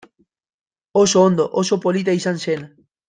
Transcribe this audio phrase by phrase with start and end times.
[1.03, 2.65] Oso ondo, oso polita izan zen.